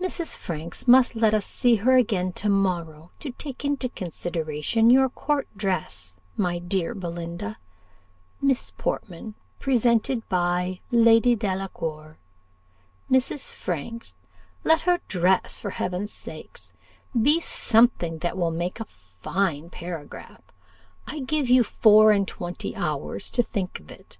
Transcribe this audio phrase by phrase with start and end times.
[0.00, 0.34] Mrs.
[0.34, 5.48] Franks must let us see her again to morrow, to take into consideration your court
[5.54, 7.58] dress, my dear Belinda
[8.40, 12.16] 'Miss Portman presented by Lady Delacour'
[13.10, 13.50] Mrs.
[13.50, 14.14] Franks,
[14.64, 16.56] let her dress, for heaven's sake,
[17.12, 20.40] be something that will make a fine paragraph:
[21.06, 24.16] I give you four and twenty hours to think of it.